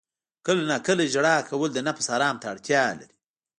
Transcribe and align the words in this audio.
•کله 0.45 0.61
ناکله 0.71 1.03
ژړا 1.13 1.35
کول 1.49 1.69
د 1.73 1.79
نفس 1.87 2.05
آرام 2.15 2.35
ته 2.41 2.45
اړتیا 2.53 2.83
لري. 2.99 3.15